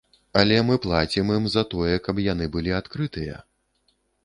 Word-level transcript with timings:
Але 0.39 0.55
мы 0.69 0.77
плацім 0.85 1.29
ім 1.35 1.45
за 1.57 1.63
тое, 1.75 1.95
каб 2.07 2.23
яны 2.31 2.49
былі 2.57 2.75
адкрытыя. 2.81 3.35